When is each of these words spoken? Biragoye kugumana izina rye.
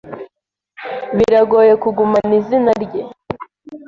Biragoye 1.15 1.73
kugumana 1.83 2.33
izina 2.39 2.71
rye. 2.83 3.01